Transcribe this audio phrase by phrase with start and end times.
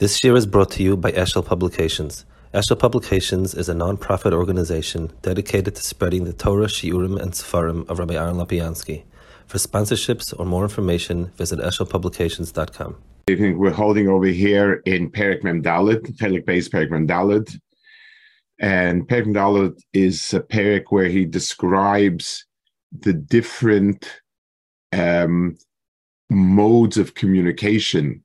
[0.00, 2.24] This year is brought to you by Eshel Publications.
[2.52, 8.00] Eshel Publications is a non-profit organization dedicated to spreading the Torah, Shiurim, and Sefarim of
[8.00, 9.04] Rabbi Aaron Lopiansky.
[9.46, 12.96] For sponsorships or more information, visit eshelpublications.com.
[13.28, 13.56] evening.
[13.56, 17.06] We're holding over here in Perik Mem Dalit, Perik Base Perik Mem.
[18.58, 22.44] And Perik Mem is a Perik where he describes
[22.90, 24.20] the different
[24.92, 25.56] um,
[26.30, 28.24] modes of communication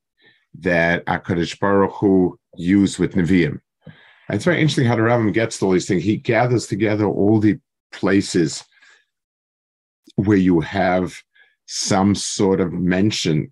[0.60, 3.60] that Akadosh Baruch Hu used with Nevi'im.
[4.30, 6.04] It's very interesting how the Rambam gets to all these things.
[6.04, 7.58] He gathers together all the
[7.92, 8.64] places
[10.16, 11.16] where you have
[11.66, 13.52] some sort of mention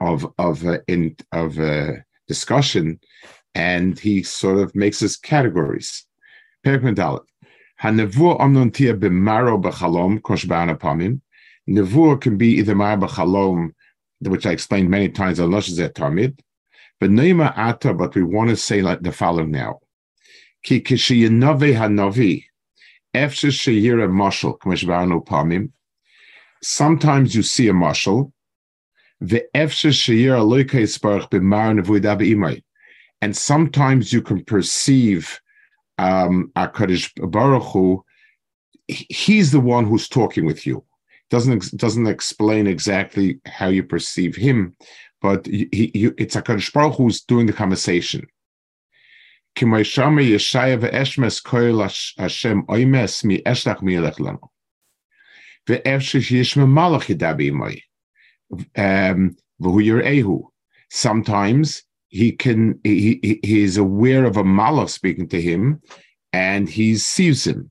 [0.00, 1.92] of of uh, in of uh,
[2.26, 2.98] discussion,
[3.54, 6.06] and he sort of makes his categories.
[6.64, 7.20] B'chalom.
[11.68, 13.72] Nevur can be either mar b'chalom
[14.28, 16.38] which I explained many times, Tamid.
[17.00, 19.80] But Neima Ata, but we want to say like the following now.
[20.62, 22.44] Ki kishiyinove hanavi,
[23.14, 25.70] efshe sheyira mashal, kmeshbarnu pamim.
[26.62, 28.32] Sometimes you see a mashal,
[29.20, 32.62] the efshe sheyira loika isparach b'mar nevuida b'imay.
[33.20, 35.40] And sometimes you can perceive
[35.98, 38.04] um, HaKadosh Baruch Hu,
[38.86, 40.84] he's the one who's talking with you
[41.32, 44.76] doesn't doesn't explain exactly how you perceive him,
[45.22, 48.26] but he, he, it's a Baruch who's doing the conversation.
[58.76, 59.36] Um,
[60.90, 65.80] sometimes he can he, he is aware of a malach speaking to him
[66.34, 67.70] and he sees him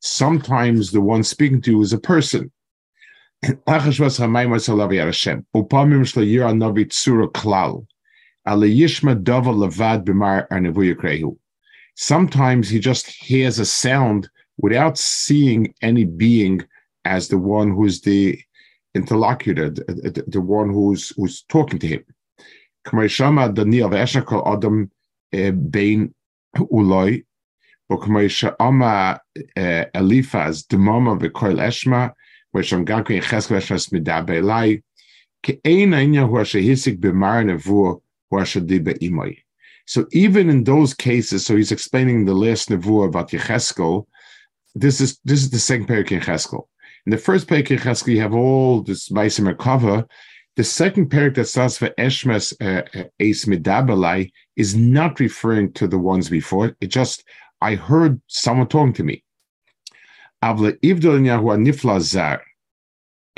[0.00, 2.50] Sometimes the one speaking to you is a person.
[11.94, 16.62] Sometimes he just hears a sound without seeing any being
[17.04, 18.40] as the one who's the
[18.94, 22.04] interlocutor, the, the one who's who's talking to him.
[22.86, 24.90] Adam
[25.32, 25.52] eh,
[26.58, 27.24] Uloi
[28.60, 29.20] Oma
[29.56, 32.12] eh, Elifaz Vikoil Eshma,
[34.42, 34.82] Lai,
[39.00, 39.38] Imoi.
[39.86, 44.06] So even in those cases, so he's explaining the last nevuah about Yecheskel.
[44.74, 46.66] This is this is the second Perik in Cheskel.
[47.04, 50.06] In the first Perik in Cheskel, you have all this Maisim cover.
[50.56, 55.88] The second Perik that starts for Eshmas eh, eh, uh, Midabalai is not referring to
[55.88, 56.76] the ones before.
[56.80, 57.24] It just
[57.62, 59.24] I heard someone talking to me.
[60.42, 62.42] Avle Ivdol Nifla Zar,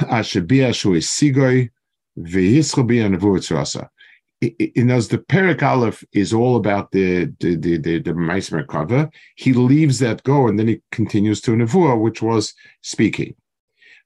[0.00, 1.70] Ashabia Shui Sigoy,
[2.18, 3.88] Vehischobi and Vuitzrasa.
[4.40, 9.10] In as the Perik Aleph is all about the the the the, the Meismer cover,
[9.36, 13.34] he leaves that go and then he continues to Nevuah, which was speaking.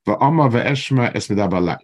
[0.07, 1.79] Va'ama ve'eshma esmedabalai.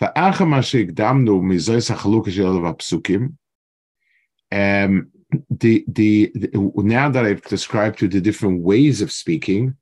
[0.00, 3.34] Va'acha mashik damnu mizoy sachaluk shel v'apsukim.
[4.50, 5.10] Um,
[5.50, 9.76] the, the, the now that I've described to the different ways of speaking,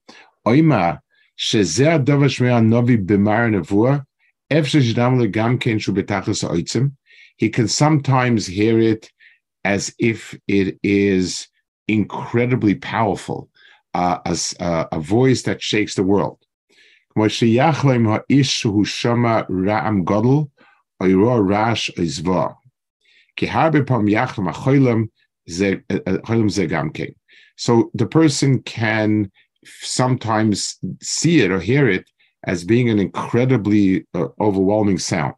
[7.37, 9.11] he can sometimes hear it
[9.65, 11.49] as if it is
[11.88, 13.49] incredibly powerful,
[13.94, 16.38] uh, as uh, a voice that shakes the world.
[27.56, 29.31] So the person can
[29.64, 32.08] sometimes see it or hear it
[32.44, 35.35] as being an incredibly uh, overwhelming sound.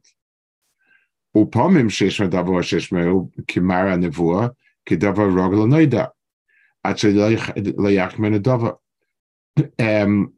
[9.79, 10.32] Um,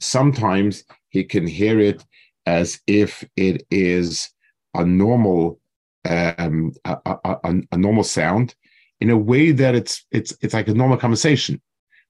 [0.00, 2.04] sometimes he can hear it
[2.46, 4.30] as if it is
[4.74, 5.60] a normal
[6.08, 8.54] um, a, a, a, normal sound
[9.00, 11.60] in a way that it's it's it's like a normal conversation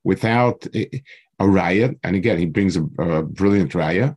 [0.04, 1.02] without a,
[1.38, 1.98] a riot.
[2.02, 4.16] And again, he brings a, a brilliant raya.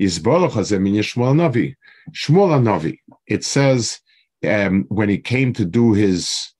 [0.00, 1.74] Hazem Shmuel Navi.
[2.12, 2.98] Shmuel Navi.
[3.26, 4.00] It says
[4.48, 6.52] um, when he came to do his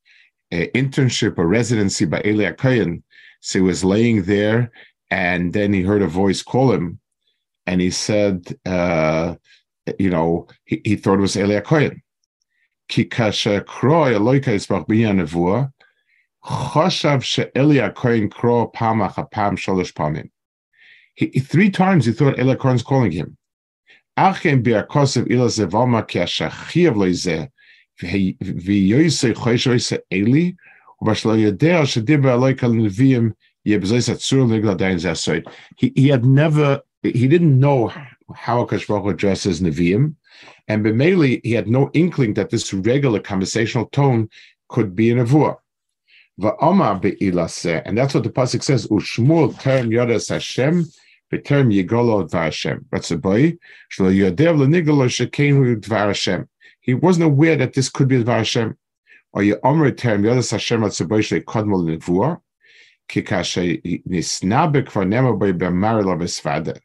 [0.53, 3.03] uh, internship or residency by Eli Kohen,
[3.41, 4.71] so he was laying there,
[5.11, 6.99] and then he heard a voice call him,
[7.67, 9.35] and he said, uh,
[9.99, 12.03] you know, he, he thought it was Eli Kohen.
[12.88, 15.62] כי כאשר קרוא אלוהיך יסבח בי הנבואה,
[16.46, 20.26] חשב שאלי הכהן קרוא פעם אחר פעם שלוש פעמים.
[21.52, 23.38] Three times he thought Eli Cohen's calling him.
[24.18, 27.48] Achem bi'akosiv ila zevalma ki ashachiv lo ze
[28.02, 30.56] v'yoyse choyshoyse Eli
[31.02, 33.32] ובשלא יודע שדיבר אלוהי כל נביאים
[33.66, 35.44] יבזויס הצור נגלה דיין זה הסוid.
[35.78, 37.92] He had never, he didn't know
[38.34, 40.16] how Akash Baruch addresses Nevi'im,
[40.69, 44.29] and Bemeli, he had no inkling that this regular conversational tone
[44.69, 45.57] could be a Nevuah.
[46.37, 48.89] And that's what the pasuk says.
[48.89, 50.85] Ushmul term yodas Hashem
[51.33, 52.85] v'term yigolo dvar.
[52.91, 53.57] That's a boy.
[53.93, 54.11] Shlo.
[56.81, 58.77] He wasn't aware that this could be dvar Hashem.
[59.33, 62.41] Or yomer term yodas Hashem atzaboy shekodmol nevuah.
[63.09, 66.81] Kikashe nisnabe kvar nemo boy b'marilo b'svada.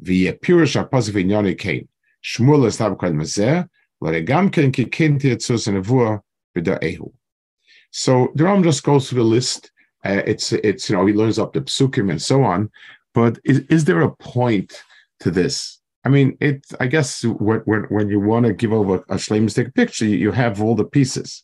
[0.00, 1.88] V'yepirish apos v'inyoni kain.
[2.22, 2.78] Shmuel is
[4.72, 6.20] kikinti etzus nevuah
[6.56, 7.12] b'da'ehu.
[7.90, 9.70] So the Ram just goes through the list.
[10.04, 12.70] Uh, it's it's you know he learns up the psukim and so on.
[13.14, 14.82] But is, is there a point
[15.20, 15.78] to this?
[16.04, 16.64] I mean, it.
[16.80, 20.60] I guess when when, when you want to give over a shlemistic picture, you have
[20.60, 21.42] all the pieces.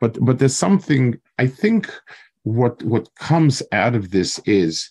[0.00, 1.18] But but there's something.
[1.38, 1.92] I think
[2.44, 4.90] what what comes out of this is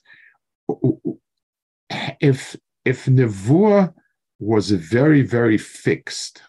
[2.21, 2.55] if
[2.85, 3.93] if Nevuah
[4.39, 6.41] was very very fixed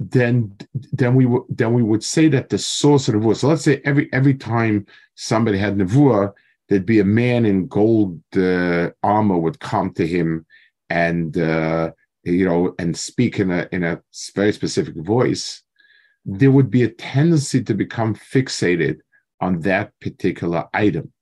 [0.00, 0.56] then
[0.92, 3.36] then we would then we would say that the source of nevuah.
[3.36, 6.32] So let's say every every time somebody had nevuah,
[6.68, 10.46] there'd be a man in gold uh, armor would come to him
[10.88, 11.90] and uh,
[12.24, 14.00] you know and speak in a in a
[14.34, 15.62] very specific voice.
[16.24, 19.00] There would be a tendency to become fixated
[19.42, 21.12] on that particular item.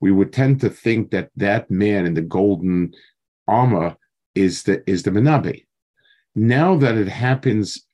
[0.00, 2.94] We would tend to think that that man in the golden
[3.48, 3.96] armor
[4.38, 5.64] is the is the menabe.
[6.34, 7.84] Now that it happens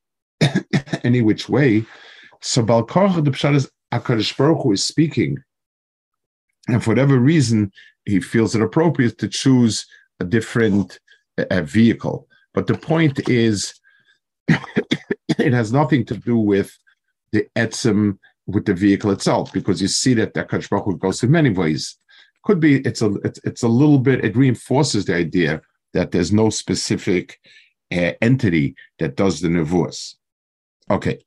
[1.05, 1.85] any which way.
[2.43, 5.39] So Balkarcha, the Pshat is Akadosh Baruch Hu is speaking,
[6.69, 7.73] and for whatever reason,
[8.05, 9.87] he feels it appropriate to choose
[10.21, 10.99] a different
[11.63, 12.29] vehicle.
[12.53, 13.75] But the point is,
[14.49, 16.77] it has nothing to do with
[17.33, 21.23] the etzem with the vehicle itself, because you see that the Akadosh Baruch Hu goes
[21.23, 21.97] in many ways.
[22.45, 25.63] Could be it's a it's, it's a little bit it reinforces the idea
[25.95, 27.41] that there's no specific
[27.93, 30.17] uh, entity that does the nevuas.
[30.91, 31.19] Okay.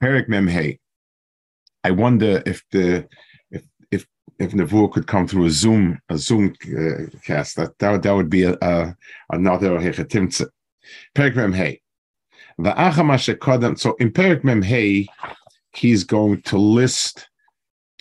[0.00, 0.78] Perik Memhei.
[1.84, 3.08] I wonder if the
[3.50, 4.06] if if
[4.38, 8.30] if Nevuah could come through a Zoom a Zoom uh, cast that that, that would
[8.30, 8.96] be a, a
[9.30, 10.46] another hechetimtze.
[11.14, 11.80] Perik Memhei.
[12.58, 15.06] So in Perik Memhei,
[15.72, 17.28] he's going to list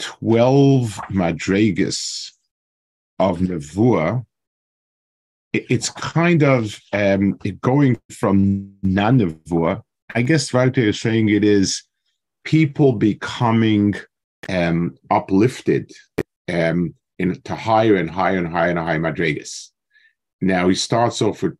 [0.01, 2.31] twelve madregas
[3.19, 4.25] of Nevuah
[5.53, 9.81] it's kind of um, going from nanavua.
[10.15, 11.83] I guess right is saying it is
[12.43, 13.95] people becoming
[14.49, 15.91] um, uplifted
[16.51, 19.69] um, into higher and higher and higher and higher madrigas.
[20.41, 21.57] Now he starts off with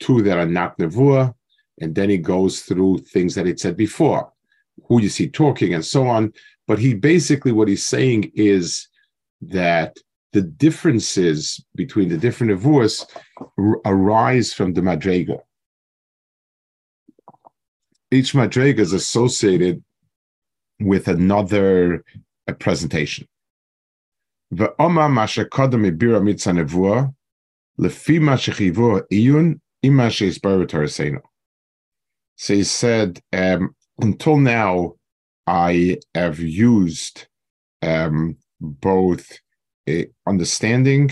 [0.00, 1.34] two that are not nevua,
[1.80, 4.32] and then he goes through things that it said before,
[4.88, 6.32] who you see talking and so on.
[6.70, 8.86] But he basically what he's saying is
[9.40, 9.96] that
[10.32, 13.04] the differences between the different nevuas
[13.84, 15.40] arise from the madrega.
[18.12, 19.82] Each madrega is associated
[20.78, 22.04] with another
[22.46, 23.26] uh, presentation.
[32.36, 34.94] So he said, um, until now,
[35.50, 37.26] I have used
[37.82, 39.36] um, both
[40.24, 41.10] understanding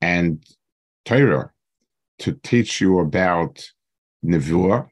[0.00, 0.42] and
[1.04, 1.50] Torah
[2.20, 3.62] to teach you about
[4.24, 4.88] Nevuah.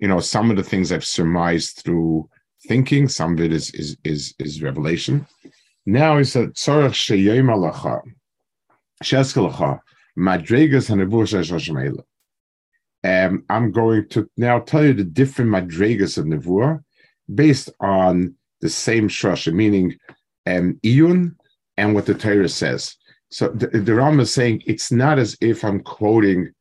[0.00, 2.28] You know, some of the things I've surmised through
[2.68, 5.26] thinking, some of it is is is, is revelation.
[5.86, 8.02] Now is a tzorach sheyem alacha,
[9.02, 9.80] sheskalacha,
[10.18, 12.04] madregas hanevuah
[13.02, 16.80] um, I'm going to now tell you the different madregas of Nevuah
[17.34, 19.96] based on the same shasha, meaning
[20.46, 21.34] um, iyun,
[21.76, 22.96] and what the Torah says.
[23.30, 26.52] So the, the Ram is saying it's not as if I'm quoting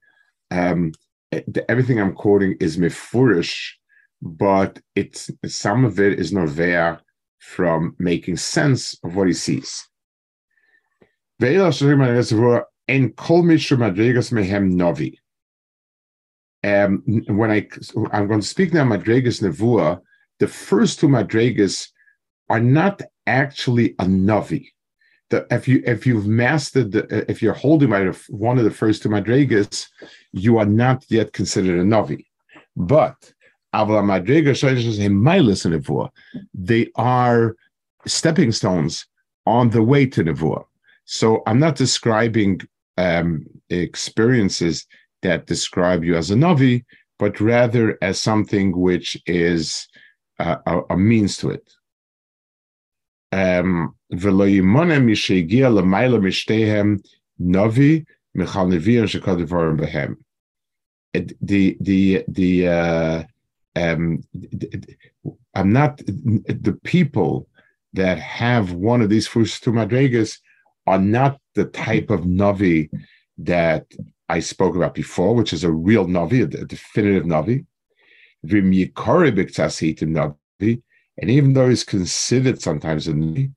[0.51, 0.91] um,
[1.31, 3.71] the, everything I'm quoting is mifurish,
[4.21, 6.99] but it's some of it is novea
[7.39, 9.87] from making sense of what he sees.
[13.15, 13.43] kol.
[16.63, 17.67] Um, when I
[18.11, 20.01] I'm going to speak now madrigas nevua,
[20.39, 21.89] the first two madrigas
[22.49, 24.73] are not actually a novi.
[25.29, 29.01] The, if you if you've mastered the, if you're holding by one of the first
[29.01, 29.87] two madrigas,
[30.31, 32.27] you are not yet considered a novi.
[32.75, 33.33] But
[36.53, 37.55] they are
[38.05, 39.05] stepping stones
[39.45, 40.63] on the way to Nevuah.
[41.05, 42.61] So I'm not describing
[42.97, 44.87] um, experiences
[45.21, 46.85] that describe you as a Navi,
[47.19, 49.87] but rather as something which is
[50.39, 51.73] uh, a, a, means to it.
[53.31, 53.95] Um,
[61.41, 63.23] the the the uh,
[63.75, 64.23] um,
[65.53, 67.47] I'm not the people
[67.93, 70.39] that have one of these first two madrigas
[70.87, 72.89] are not the type of navi
[73.37, 73.85] that
[74.29, 77.65] I spoke about before, which is a real navi, a definitive navi.
[81.17, 83.51] And even though he's considered sometimes a navi,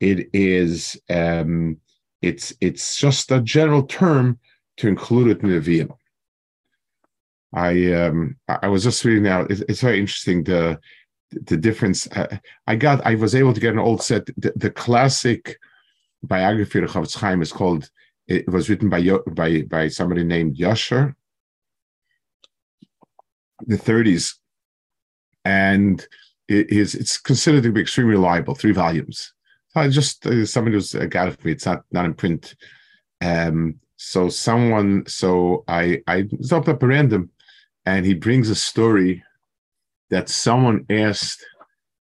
[0.00, 1.78] it is um,
[2.22, 4.38] it's it's just a general term
[4.78, 5.90] to include it in the Nevi'im.
[7.52, 9.42] I um, I was just reading now.
[9.42, 10.80] It's, it's very interesting the
[11.30, 12.06] the difference.
[12.08, 14.26] Uh, I got I was able to get an old set.
[14.36, 15.58] The, the classic
[16.22, 17.90] biography of Chofetz Chaim is called.
[18.26, 19.02] It was written by
[19.32, 21.14] by by somebody named Yasher.
[23.66, 24.34] The 30s,
[25.44, 26.06] and
[26.48, 28.54] it is it's considered to be extremely reliable.
[28.54, 29.32] Three volumes.
[29.76, 31.52] I just uh, somebody who's uh, got it for me.
[31.52, 32.54] It's not not in print.
[33.20, 37.30] Um, so someone, so I I stopped up a random
[37.86, 39.22] and he brings a story
[40.10, 41.44] that someone asked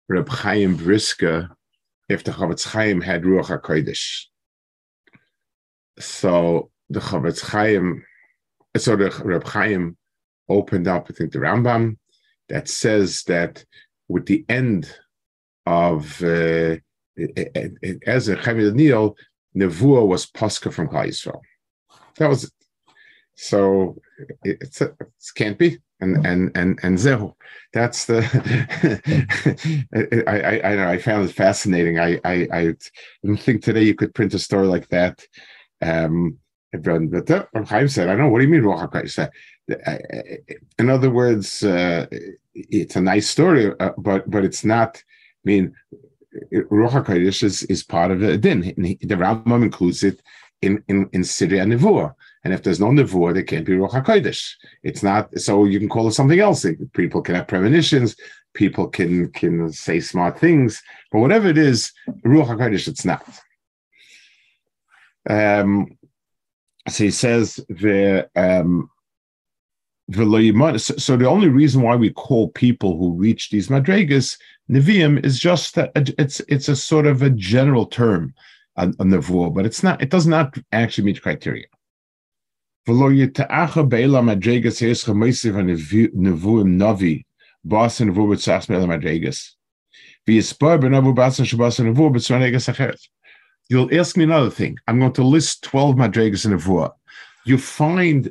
[0.09, 1.50] Reb Chaim Brisker
[2.09, 4.27] if the Chofetz Chaim had Ruach HaKodesh.
[5.99, 8.05] So the Chofetz Chaim,
[8.77, 9.97] so the Reb Chaim
[10.49, 11.97] opened up, I think, the Rambam
[12.49, 13.65] that says that
[14.09, 14.93] with the end
[15.67, 16.77] of uh,
[18.07, 19.17] as a Chaim Daniel,
[19.57, 21.41] Nevuah was Pascha from Klal Yisrael.
[22.17, 22.53] That was it.
[23.35, 23.97] So
[24.45, 24.95] it's, it
[25.35, 25.79] can't be.
[26.03, 27.35] And and and and Zehu.
[27.75, 28.21] That's the
[30.27, 31.99] I, I I know I found it fascinating.
[31.99, 32.75] I I I
[33.23, 35.23] didn't think today you could print a story like that.
[35.83, 36.39] Um
[36.73, 39.33] but uh, Chaim said, I know, what do you mean Ruach said
[40.79, 42.07] in other words, uh,
[42.55, 45.03] it's a nice story, uh, but but it's not.
[45.45, 45.75] I mean,
[46.53, 48.61] Ruach HaKodesh is, is part of the din.
[48.61, 50.21] The Rambam includes it
[50.63, 52.15] in in in Syria Nevuah.
[52.43, 54.53] And if there's no nevuah, there can't be Ruach HaKodesh.
[54.83, 56.65] It's not, so you can call it something else.
[56.95, 58.17] People can have premonitions,
[58.55, 60.83] people can can say smart things,
[61.13, 61.93] but whatever it is,
[62.25, 63.25] Ruach HaKodesh, it's not.
[65.29, 65.99] Um,
[66.89, 68.91] so he says the um,
[70.12, 75.75] so the only reason why we call people who reach these madrigas neviim is just
[75.77, 78.35] that it's it's a sort of a general term,
[78.77, 80.03] a, a nevuah, but it's not.
[80.03, 81.67] It does not actually meet criteria.
[93.71, 94.77] You'll ask me another thing.
[94.89, 96.93] I'm going to list 12 madregas in Nevuah.
[97.47, 98.31] You find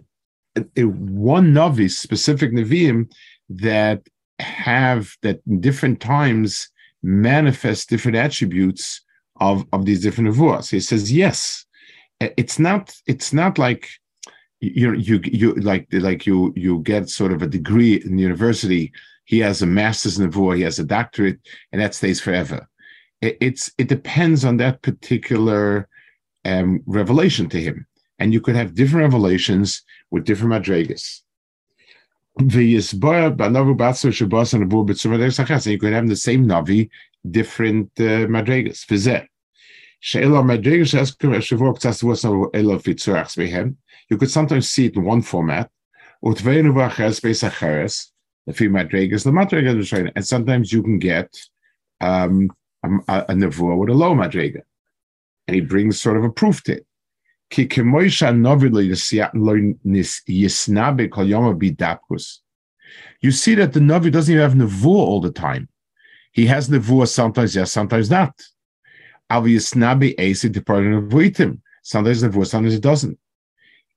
[0.57, 3.09] a, a one navi, specific neviim,
[3.49, 4.07] that
[4.39, 6.69] have, that in different times
[7.01, 9.01] manifest different attributes
[9.39, 10.65] of, of these different Nevuahs.
[10.65, 11.65] So he says, yes.
[12.19, 13.87] It's not, it's not like
[14.61, 18.91] you you you like like you you get sort of a degree in university.
[19.23, 21.39] He has a master's in Nevuah, he has a doctorate,
[21.71, 22.67] and that stays forever.
[23.21, 25.87] It, it's it depends on that particular
[26.45, 27.85] um, revelation to him,
[28.17, 31.21] and you could have different revelations with different madrigas.
[32.37, 32.81] And you
[35.79, 36.89] could have the same navi,
[37.29, 38.85] different uh, madrigas.
[44.09, 45.69] You could sometimes see it in one format,
[46.21, 46.37] and
[50.25, 51.37] sometimes you can get
[52.01, 52.49] um,
[52.83, 54.61] a, a nevuah with a low madrega.
[55.47, 56.85] And he brings sort of a proof to it.
[57.51, 57.67] You
[63.31, 65.67] see that the Navi doesn't even have Nevuah all the time.
[66.31, 68.39] He has Nevuah sometimes, yes, sometimes not.
[69.31, 69.67] Sometimes
[72.23, 73.17] Nevuah, sometimes it doesn't.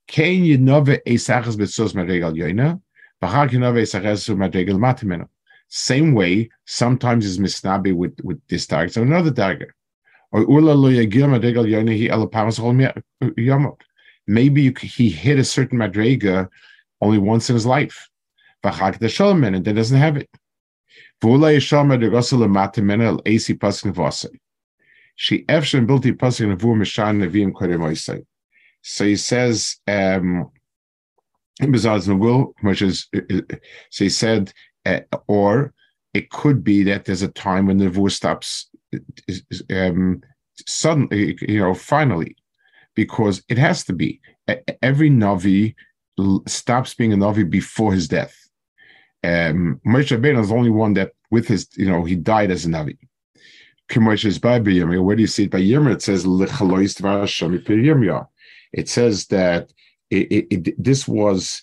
[0.07, 2.81] Kein Yinove Esachas Betzos Madregal Yoina,
[3.23, 5.29] Bachak Yinove Esachas Madregal Matimeno.
[5.75, 9.75] Same way, sometimes is misnabi with, with this dagger, so another dagger.
[10.31, 10.43] Or.
[14.27, 16.51] Maybe he hit a certain madrega
[17.01, 18.07] only once in his life.
[18.63, 20.29] And then doesn't have it.
[21.23, 21.63] She efshin
[25.87, 28.27] bilti pasuk nevu mishan nevim kodem
[28.83, 30.51] So he says, um,
[31.61, 33.09] which is,
[33.91, 34.53] so he said,
[35.29, 35.73] or
[36.15, 38.69] it could be that there's a time when the nevu stops
[39.71, 40.23] um,
[40.67, 42.37] suddenly, you know, finally,
[42.95, 44.21] because it has to be.
[44.83, 45.75] Every navi
[46.47, 48.37] stops being a navi before his death.
[49.25, 52.69] Um, Moshe is the only one that, with his, you know, he died as a
[52.69, 52.99] navi.
[53.95, 55.95] Where do you see it by Yirmiyah?
[55.95, 56.25] It says
[58.73, 59.73] It says that
[60.11, 61.63] it, it, it, this was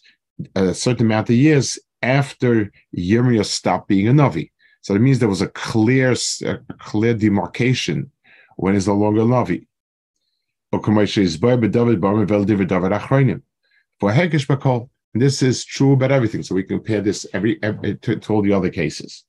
[0.55, 4.51] a certain amount of years after Yirmiyah stopped being a navi.
[4.81, 6.15] So it means there was a clear,
[6.45, 8.11] a clear demarcation
[8.55, 9.67] when he's no longer a navi.
[10.71, 10.79] For
[14.11, 16.43] Hekesh Bakol, this is true about everything.
[16.43, 19.25] So we compare this every, every to, to all the other cases.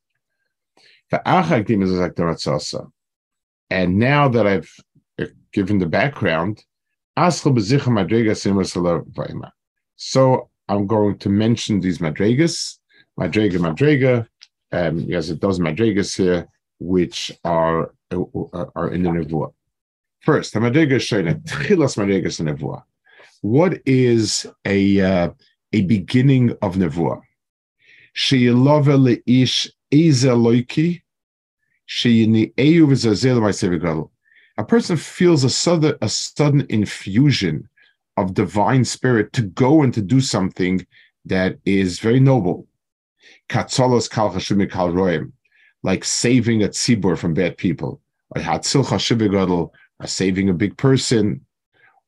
[3.71, 4.73] And now that I've
[5.21, 6.65] uh, given the background,
[9.97, 12.79] so I'm going to mention these madrigas,
[13.19, 14.27] madriga, madriga,
[14.71, 16.47] um, yes, it does madrigas here,
[16.79, 19.53] which are uh, are in the nevuah.
[20.21, 22.85] First, the madriga shayna tchilas madrigas in nevuah.
[23.41, 25.31] What is a uh,
[25.73, 27.21] a beginning of nevuah?
[28.15, 28.95] Sheyilove
[29.27, 31.03] leish ezeloiki
[31.89, 34.09] sheyini eyu v'zazel ma'asev
[34.57, 37.69] A person feels a sudden a sudden infusion
[38.21, 40.87] of divine spirit to go and to do something
[41.25, 42.67] that is very noble.
[43.49, 45.33] Katzolos kal kal roim,
[45.83, 48.01] like saving a tzibur from bad people,
[48.31, 51.45] or hatzil chashiv or saving a big person,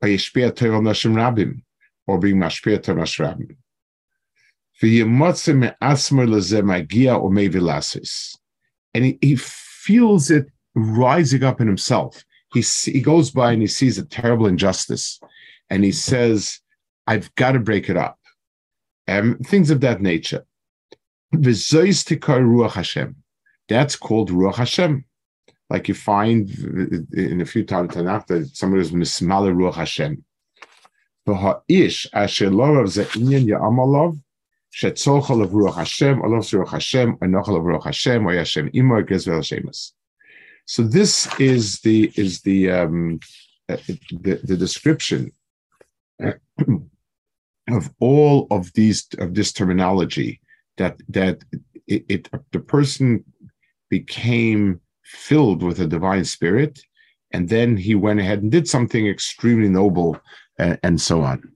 [0.00, 1.62] or yeshpia tevel nashim rabim,
[2.06, 3.56] or being mashpia tevel nashim rabim.
[8.94, 12.24] And he, he feels it rising up in himself.
[12.52, 15.20] He, he goes by and he sees a terrible injustice
[15.72, 16.60] and he says,
[17.06, 18.18] I've got to break it up.
[19.08, 20.44] Um, things of that nature.
[21.32, 21.72] That's
[23.96, 25.06] called Ruach Hashem.
[25.70, 26.50] Like you find
[27.14, 30.22] in a few times Tanakh that somebody is mismala Ruach Hashem.
[40.66, 43.20] So this is the is the um,
[43.70, 45.32] uh, the, the description
[47.68, 50.40] of all of these of this terminology
[50.76, 51.42] that that
[51.86, 53.24] it, it, the person
[53.88, 56.80] became filled with a divine spirit
[57.32, 60.18] and then he went ahead and did something extremely noble
[60.58, 61.52] uh, and so on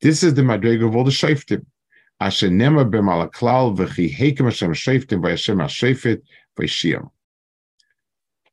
[0.00, 1.66] this is the madrega of all the shaftim.
[2.20, 6.22] Asher nema b'malaklal v'chi hekem Hashem shaftim v'Hashem ha'shafet
[6.58, 7.10] v'Shiyam.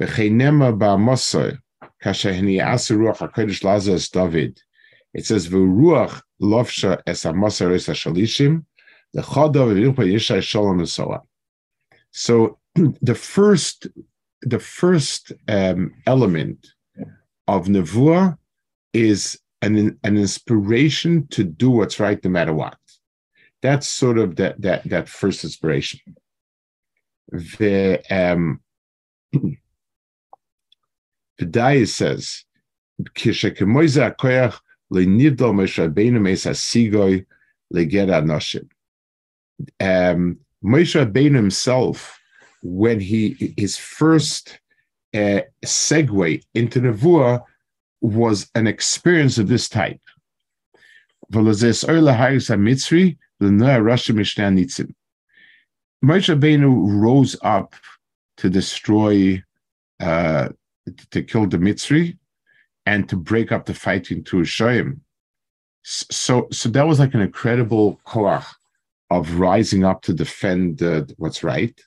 [0.00, 1.58] V'cheinema ba'amosoi,
[2.02, 4.60] kasher hini'asu ruach HaKodesh lazo es David.
[5.12, 8.64] It says, v'ruach lovsha es ha'mosor es ha'shalishim,
[9.14, 11.20] l'chodo v'yupa yishai shalom and so on.
[12.12, 13.86] So the first,
[14.42, 16.66] the first um, element
[17.46, 18.36] of nevuah
[18.92, 22.78] is an, an inspiration to do what's right no matter what.
[23.62, 26.00] That's sort of that that that first inspiration.
[27.30, 28.60] The um,
[31.29, 31.29] Pedaya says, Kishekemoiza koyach le'nidol Moshe Rabbeinu meis hasigoy
[37.72, 38.68] le'ger anoshim.
[39.80, 42.18] Um, Moshe Rabbeinu himself,
[42.62, 44.60] when he his first
[45.14, 47.42] uh, segue into Nevuah
[48.00, 50.00] was an experience of this type.
[56.04, 57.74] Moshe Rabbeinu rose up
[58.38, 59.42] to destroy
[60.00, 60.48] uh,
[61.10, 62.16] to kill the Mitzri
[62.86, 65.00] and to break up the fight into Shoim.
[65.82, 68.44] So, so that was like an incredible koach
[69.10, 71.78] of rising up to defend uh, what's right.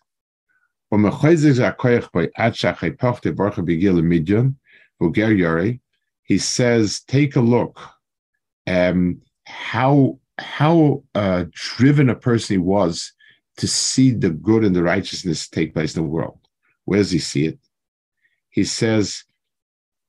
[6.25, 7.79] He says, take a look
[8.67, 13.13] um, how how uh, driven a person he was
[13.57, 16.39] to see the good and the righteousness take place in the world.
[16.85, 17.59] Where does he see it?
[18.53, 19.23] He says,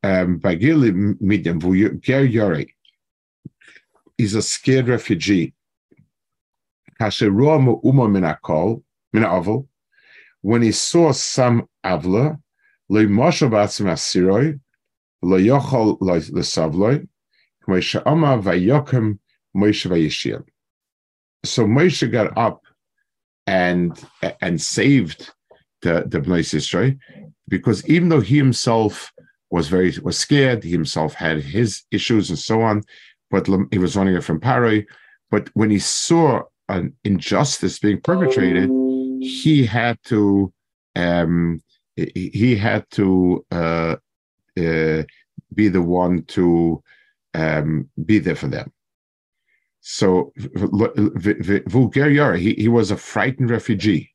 [0.03, 1.59] um, by Gili Midian,
[2.07, 2.75] Yori
[4.19, 5.55] is a scared refugee.
[10.43, 12.39] When he saw some avla.
[12.91, 13.09] So
[21.67, 22.63] Moshe got up
[23.47, 24.05] and
[24.43, 25.31] and saved
[25.81, 26.99] the the Bnei Yisrael
[27.49, 29.13] because even though he himself
[29.51, 32.83] was very was scared, he himself had his issues and so on,
[33.31, 34.87] but he was running it from Paray.
[35.31, 38.71] But when he saw an injustice being perpetrated,
[39.21, 40.53] he had to
[40.97, 41.61] um,
[41.97, 43.97] he had to uh,
[44.59, 45.03] uh,
[45.55, 46.83] be the one to
[47.35, 48.73] um, be there for them.
[49.81, 54.13] So Vulgar he, he was a frightened refugee.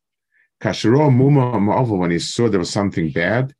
[0.61, 3.53] Kashiro Muma when he saw there was something bad,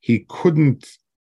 [0.00, 0.88] he couldn't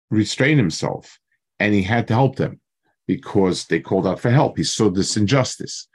[0.10, 1.20] restrain himself
[1.60, 2.60] and he had to help them
[3.08, 4.58] because they called out for help.
[4.58, 5.88] He saw this injustice.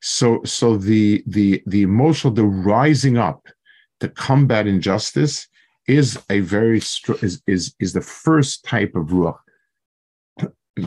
[0.00, 3.46] So so the the the emotional, the rising up
[4.00, 5.48] to combat injustice
[5.88, 9.38] is a very is is is the first type of ruach.
[10.76, 10.82] So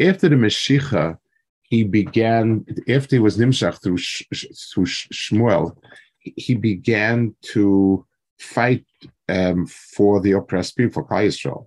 [0.00, 1.18] after the Mashiach,
[1.62, 5.76] he began, after he was nimshach through, through Shmuel,
[6.18, 8.04] he began to
[8.38, 8.84] fight
[9.28, 11.66] um, for the oppressed people, Klal Yisrael.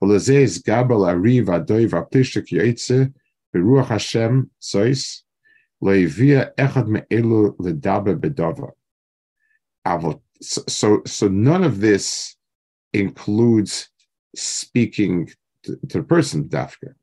[0.00, 1.08] Gabal
[10.42, 12.36] so, so none of this
[12.92, 13.88] includes
[14.34, 15.30] speaking
[15.62, 16.94] to, the person, dafka.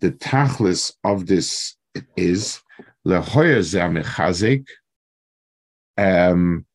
[0.00, 1.76] The tachlis of this
[2.16, 2.60] is
[3.06, 4.66] lehoyer zeh mechazik,
[5.96, 6.66] um,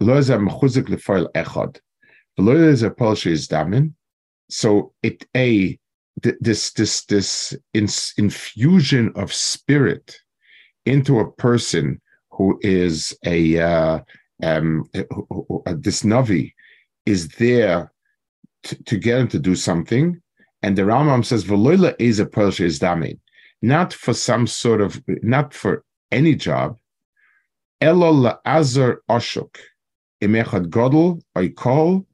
[0.00, 1.80] lo zeh mechuzik lefoil echad.
[4.48, 5.78] So it a
[6.40, 7.56] this this this
[8.16, 10.16] infusion of spirit
[10.86, 14.00] into a person who is a uh,
[14.42, 16.52] um, this navi
[17.06, 17.92] is there
[18.64, 20.20] to, to, get him to do something,
[20.62, 22.26] and the Rambam says "Veloila is a
[22.62, 23.18] is damin,"
[23.62, 26.76] not for some sort of not for any job.
[27.80, 29.56] Elo azar ashuk
[30.22, 31.20] imechad godel
[31.54, 32.06] call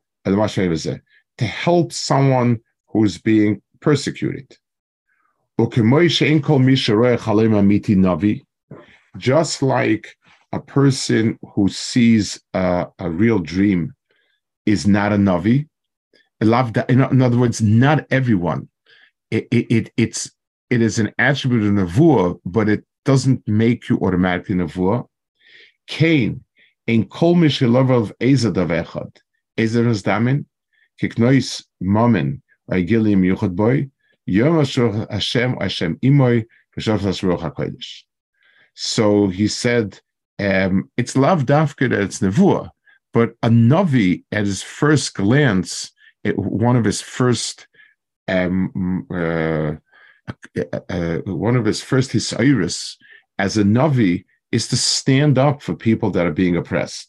[1.39, 4.57] to help someone who's being persecuted.
[9.19, 10.17] Just like
[10.53, 13.95] a person who sees a, a real dream
[14.67, 15.69] is not a navi.
[16.41, 18.69] In other words, not everyone.
[19.31, 20.31] It, it, it's
[20.71, 25.07] it is an attribute of nevuah, but it doesn't make you automatically nevuah.
[25.87, 26.45] Cain,
[26.87, 29.17] in kol mishilav ezadav echad.
[29.59, 30.47] Ezer's damin,
[31.01, 32.41] kiknois momen,
[32.71, 33.91] boy,
[34.27, 36.47] yom Hashem, Hashem imoy.
[38.75, 40.01] So he said,
[40.39, 42.71] um, it's lav dafka that it's nevuah,
[43.13, 45.91] but a navi at his first glance,
[46.25, 47.67] it, one of his first
[48.29, 49.73] um, uh,
[50.89, 52.97] uh, one of his first hisairis
[53.39, 57.09] as a navi is to stand up for people that are being oppressed.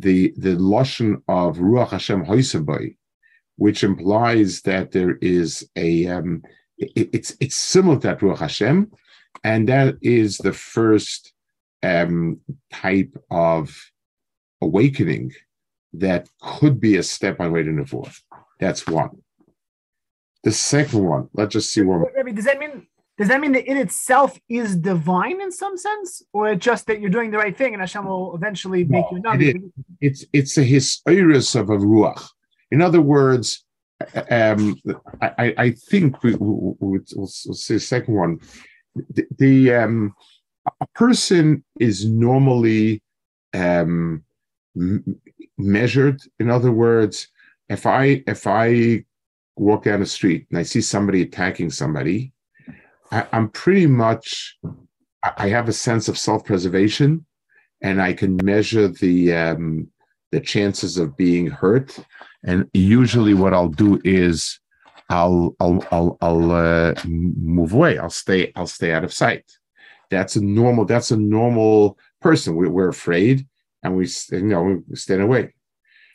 [0.00, 2.96] the the lashon of ruach Hashem hoisabai,
[3.56, 6.42] which implies that there is a um,
[6.78, 8.90] it, it's it's similar to that ruach Hashem,
[9.44, 11.32] and that is the first
[11.82, 12.40] um,
[12.72, 13.74] type of
[14.60, 15.32] awakening
[15.92, 18.14] that could be a step on way to nevuah.
[18.60, 19.10] That's one.
[20.44, 21.28] The second one.
[21.32, 22.04] Let's just see one.
[22.14, 22.86] Rabbi, does that mean
[23.18, 27.10] does that mean that it itself is divine in some sense, or just that you're
[27.10, 29.48] doing the right thing and Hashem will eventually make no, you?
[29.48, 29.62] It
[30.00, 32.28] it's it's a historis of a ruach.
[32.70, 33.64] In other words,
[34.30, 34.76] um,
[35.22, 38.40] I, I think we, will we'll, we'll say the second one.
[39.10, 40.14] The, the um,
[40.80, 43.02] a person is normally
[43.54, 44.24] um,
[44.76, 45.20] m-
[45.58, 46.20] measured.
[46.38, 47.28] In other words,
[47.68, 49.04] if I if I
[49.56, 52.32] walk down the street and I see somebody attacking somebody,
[53.10, 54.58] I, am pretty much
[55.36, 57.24] I have a sense of self-preservation,
[57.86, 59.88] and I can measure the um,
[60.32, 61.96] the chances of being hurt.
[62.42, 64.58] And usually, what I'll do is
[65.08, 67.98] I'll I'll I'll, I'll uh, move away.
[67.98, 69.44] I'll stay I'll stay out of sight.
[70.10, 70.84] That's a normal.
[70.84, 72.56] That's a normal person.
[72.56, 73.46] We, we're afraid,
[73.84, 75.54] and we you know we stand away.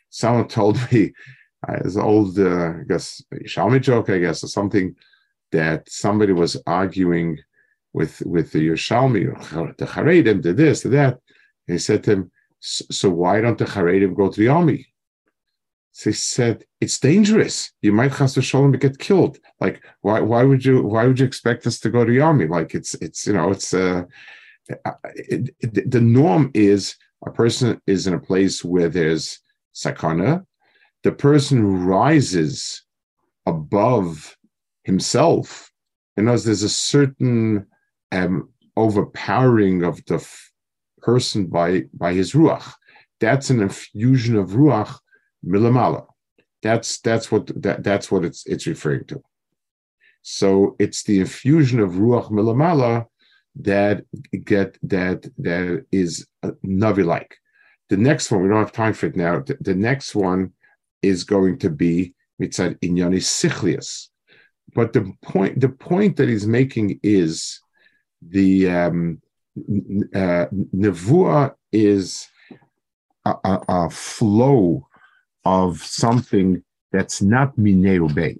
[0.09, 1.13] Someone told me,
[1.69, 4.93] as old uh, I guess Shalmi joke, I guess, or something
[5.53, 7.39] that somebody was arguing
[7.93, 11.20] with with the Yerushalmi, the Haredim did this, did that.
[11.67, 14.87] And he said to him, "So why don't the Haredim go to the army?"
[15.91, 17.71] So he said, "It's dangerous.
[17.81, 19.37] You might have to shalom get killed.
[19.59, 20.21] Like, why?
[20.21, 20.83] Why would you?
[20.83, 22.47] Why would you expect us to go to the army?
[22.47, 24.03] Like, it's it's you know, it's uh,
[25.15, 26.95] it, it, the norm is
[27.25, 29.39] a person is in a place where there's
[29.75, 30.45] sakana.
[31.03, 32.83] The person rises
[33.45, 34.37] above
[34.83, 35.71] himself.
[36.17, 37.65] You know, there's a certain
[38.11, 40.19] um, overpowering of the
[41.01, 42.73] person by by his ruach.
[43.19, 44.97] That's an infusion of ruach
[45.45, 46.05] milamala.
[46.61, 49.21] That's that's what that, that's what it's it's referring to.
[50.21, 53.05] So it's the infusion of ruach milamala
[53.55, 54.03] that
[54.45, 56.27] get that that is
[56.65, 57.37] navi like.
[57.89, 59.39] The next one we don't have time for it now.
[59.39, 60.53] The, the next one
[61.01, 64.11] is going to be mitzad inyani sichlius
[64.73, 67.59] but the point the point that he's making is
[68.21, 69.21] the um,
[69.57, 72.27] uh, nevuah is
[73.25, 74.87] a, a, a, flow
[75.43, 78.39] of something that's not mineu bay.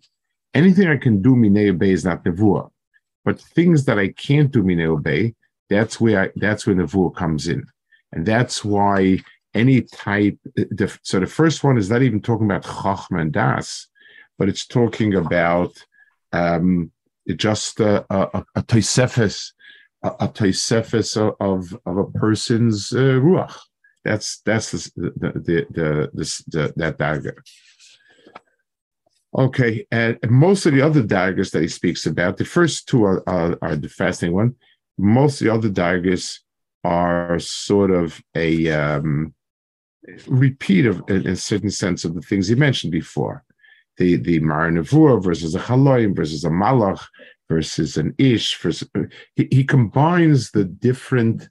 [0.54, 2.69] Anything I can do mineu bay is not nevuah,
[3.26, 5.36] but things that I can't do mineu bay,
[5.69, 7.65] that's where I, that's where nevuah comes in,
[8.13, 9.19] and that's why
[9.54, 10.38] any type.
[10.56, 13.88] The, so the first one is not even talking about chachma and das,
[14.38, 15.74] but it's talking about
[16.32, 16.91] um,
[17.36, 18.63] just a, a, a
[20.04, 23.58] a, toisefes of, of a person's uh, ruach.
[24.04, 27.44] That's that's the the the, the, the, the that dagger.
[29.38, 33.24] Okay, and most of the other daggers that he speaks about, the first two are,
[33.30, 34.56] are, are the fasting one.
[34.98, 36.42] Most of the other daggers
[36.84, 39.34] are sort of a um,
[40.28, 43.46] repeat of, in a certain sense, of the things he mentioned before
[44.02, 47.02] the the Maranavur versus a Chaloim versus a Malach
[47.50, 48.58] versus an Ish.
[48.62, 48.90] Versus,
[49.36, 51.48] he, he combines the different.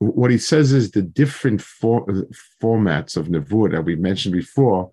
[0.00, 2.06] What he says is the different for,
[2.62, 4.90] formats of Navur that we mentioned before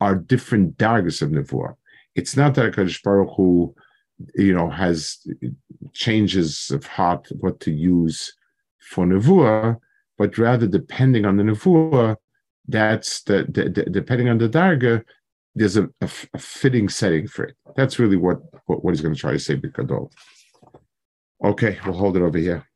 [0.00, 1.74] are different dagas of Navur.
[2.14, 3.74] It's not that Hakadosh Baruch Hu,
[4.34, 5.26] you know, has
[5.92, 8.32] changes of heart what to use
[8.78, 9.76] for Navur,
[10.16, 12.16] but rather depending on the Navur,
[12.66, 15.04] that's the, the, the depending on the darga,
[15.58, 17.56] there's a, a, a, fitting setting for it.
[17.76, 20.10] That's really what, what, what he's going to try to say, Bikadol.
[21.44, 22.67] Okay, we'll hold it over here.